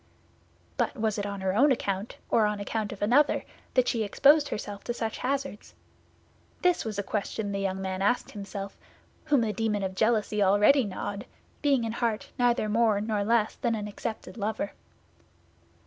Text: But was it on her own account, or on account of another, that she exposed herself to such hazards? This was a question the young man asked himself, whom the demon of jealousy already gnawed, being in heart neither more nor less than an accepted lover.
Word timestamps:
But 0.77 0.97
was 0.97 1.19
it 1.19 1.27
on 1.27 1.41
her 1.41 1.55
own 1.55 1.71
account, 1.71 2.17
or 2.31 2.47
on 2.47 2.59
account 2.59 2.91
of 2.91 3.03
another, 3.03 3.43
that 3.75 3.87
she 3.87 4.01
exposed 4.03 4.47
herself 4.49 4.83
to 4.85 4.95
such 4.95 5.19
hazards? 5.19 5.75
This 6.63 6.83
was 6.83 6.97
a 6.97 7.03
question 7.03 7.51
the 7.51 7.59
young 7.59 7.79
man 7.79 8.01
asked 8.01 8.31
himself, 8.31 8.75
whom 9.25 9.41
the 9.41 9.53
demon 9.53 9.83
of 9.83 9.93
jealousy 9.93 10.41
already 10.41 10.85
gnawed, 10.85 11.27
being 11.61 11.83
in 11.83 11.91
heart 11.91 12.31
neither 12.39 12.67
more 12.67 12.99
nor 12.99 13.23
less 13.23 13.57
than 13.57 13.75
an 13.75 13.87
accepted 13.87 14.37
lover. 14.37 14.71